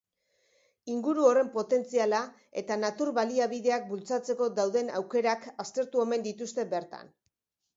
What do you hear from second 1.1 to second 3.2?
horren potentziala eta natur